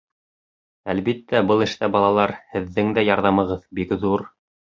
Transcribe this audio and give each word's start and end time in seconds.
Әлбиттә, 0.93 1.41
был 1.51 1.61
эштә, 1.65 1.89
балалар, 1.97 2.33
һеҙҙең 2.55 2.91
дә 2.97 3.05
ярҙамығыҙ 3.09 3.63
бик 3.81 3.95
ҙур. 4.07 4.27